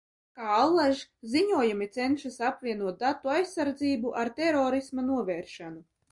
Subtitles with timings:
[0.37, 1.01] Kā allaž,
[1.33, 5.85] ziņojumi cenšas apvienot datu aizsardzību ar terorisma novēršanu.